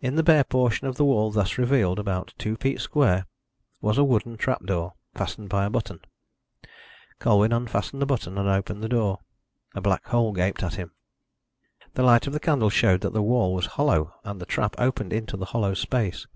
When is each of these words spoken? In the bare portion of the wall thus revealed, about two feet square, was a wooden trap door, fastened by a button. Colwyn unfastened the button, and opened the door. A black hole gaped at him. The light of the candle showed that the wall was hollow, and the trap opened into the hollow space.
In 0.00 0.16
the 0.16 0.22
bare 0.22 0.44
portion 0.44 0.86
of 0.86 0.96
the 0.96 1.04
wall 1.06 1.30
thus 1.32 1.56
revealed, 1.56 1.98
about 1.98 2.34
two 2.36 2.56
feet 2.56 2.78
square, 2.78 3.24
was 3.80 3.96
a 3.96 4.04
wooden 4.04 4.36
trap 4.36 4.66
door, 4.66 4.92
fastened 5.14 5.48
by 5.48 5.64
a 5.64 5.70
button. 5.70 6.00
Colwyn 7.20 7.54
unfastened 7.54 8.02
the 8.02 8.04
button, 8.04 8.36
and 8.36 8.50
opened 8.50 8.82
the 8.82 8.86
door. 8.90 9.20
A 9.74 9.80
black 9.80 10.04
hole 10.08 10.34
gaped 10.34 10.62
at 10.62 10.74
him. 10.74 10.90
The 11.94 12.02
light 12.02 12.26
of 12.26 12.34
the 12.34 12.38
candle 12.40 12.68
showed 12.68 13.00
that 13.00 13.14
the 13.14 13.22
wall 13.22 13.54
was 13.54 13.64
hollow, 13.64 14.12
and 14.24 14.42
the 14.42 14.44
trap 14.44 14.74
opened 14.76 15.14
into 15.14 15.38
the 15.38 15.46
hollow 15.46 15.72
space. 15.72 16.26